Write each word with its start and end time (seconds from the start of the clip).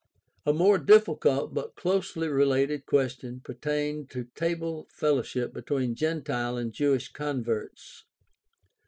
A 0.47 0.51
more 0.51 0.79
difficult 0.79 1.53
but 1.53 1.75
closely 1.75 2.27
related 2.27 2.87
question 2.87 3.39
pertained 3.39 4.09
to 4.09 4.23
table 4.33 4.87
fellowship 4.91 5.53
between 5.53 5.93
gentile 5.93 6.57
and 6.57 6.73
Jewish 6.73 7.11
converts. 7.13 8.03